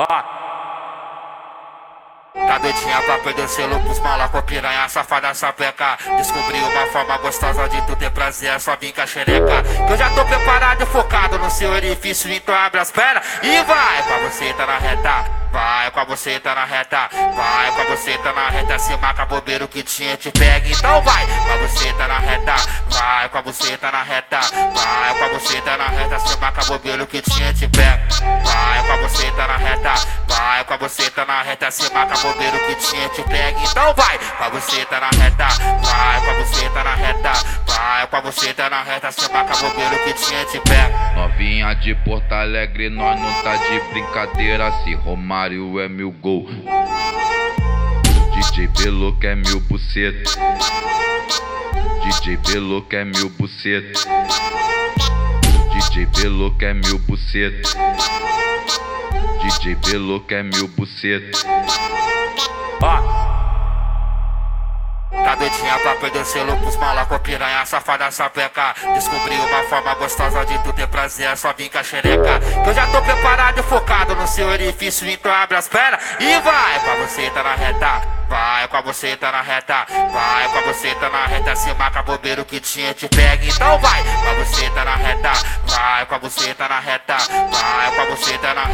[0.00, 0.22] Tá
[2.62, 5.98] doidinha pra perder selo pros malacos, piranha, safada, sapeca.
[6.16, 9.64] Descobri uma forma gostosa de tu ter prazer, é só vir com a xereca.
[9.88, 13.60] Que eu já tô preparado e focado no seu orifício, então abre as pernas e
[13.64, 14.02] vai.
[14.04, 15.90] Pra você tá na reta Vai.
[15.90, 17.72] Com a buceta na reta, vai.
[17.72, 21.26] Com a buceta na reta, se marca bobeiro que tinha te pega, então vai.
[21.26, 22.54] Com a buceta na reta,
[22.90, 23.28] vai.
[23.28, 25.18] Com a buceta na reta, vai.
[25.18, 28.00] Com a buceta na reta, se marca bobeiro que tinha te pega,
[28.44, 28.86] vai.
[28.86, 29.56] Com a buceta na
[30.68, 34.44] com a buceta na reta, se marca bobeiro que tinha te pega, então vai com
[34.44, 35.48] a buceta na reta,
[35.82, 37.32] vai com a buceta na reta,
[37.66, 41.14] vai com a buceta na reta, se marca bobeiro que tinha te pega.
[41.16, 46.46] Novinha de Porto Alegre, nós não tá de brincadeira, se Romário é mil gol.
[48.34, 50.30] DJ Belo é mil buceta.
[52.04, 54.00] DJ Belo é mil buceta.
[55.72, 57.70] DJ Belo é mil buceta.
[59.58, 61.36] DJ Belo é mil buceta.
[65.10, 68.74] Tá doidinha pra perder selo pros malacos, piranha, safada, sapeca.
[68.94, 72.38] Descobri uma forma gostosa de tu ter prazer, só vir com a xereca.
[72.38, 76.40] Que eu já tô preparado e focado no seu orifício, então abre as pernas e
[76.40, 76.80] vai.
[76.80, 78.68] Pra você tá na reta Vai.
[78.68, 80.48] Com a buceta na reta, vai.
[80.48, 84.02] Com a buceta na reta, se marca bobeiro que tinha te pega, então vai.
[84.02, 85.32] Com a buceta na reta,
[85.66, 86.06] vai.
[86.06, 87.94] Com a buceta na reta, vai.
[87.94, 88.64] Com a buceta na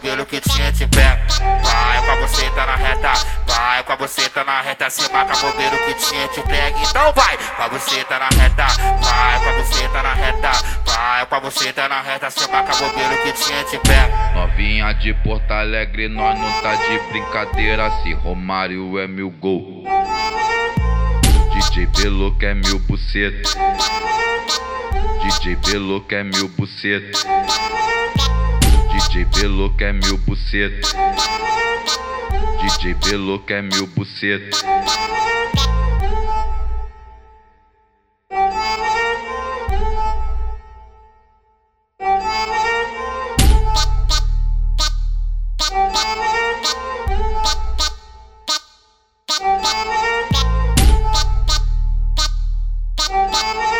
[0.00, 3.12] bobeiro que tinha vai com a buceta na reta,
[3.46, 7.62] vai com a buceta na reta, se bobeiro que tinha te pega, então vai com
[7.62, 8.66] a buceta na reta,
[8.98, 10.50] vai com a buceta na reta,
[10.86, 13.60] vai com a buceta na reta, se bobeiro que tinha.
[14.34, 19.84] Novinha de Porto Alegre, nós não tá de brincadeira, se Romário é mil gol.
[21.52, 23.50] DJ Belo é mil buceta.
[25.22, 27.18] DJ Belo é mil buceta.
[29.20, 30.88] DJ Belo quer meu buceto.
[32.58, 34.56] DJ Belo quer meu buceto.
[53.10, 53.79] Música